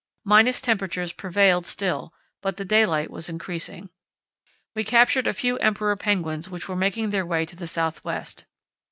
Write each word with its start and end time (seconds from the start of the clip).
Minus 0.23 0.61
temperatures 0.61 1.13
prevailed 1.13 1.67
still, 1.67 2.11
but 2.41 2.57
the 2.57 2.65
daylight 2.65 3.11
was 3.11 3.29
increasing. 3.29 3.91
We 4.75 4.83
captured 4.83 5.27
a 5.27 5.31
few 5.31 5.59
emperor 5.59 5.95
penguins 5.95 6.49
which 6.49 6.67
were 6.67 6.75
making 6.75 7.11
their 7.11 7.23
way 7.23 7.45
to 7.45 7.55
the 7.55 7.67
south 7.67 8.03
west. 8.03 8.47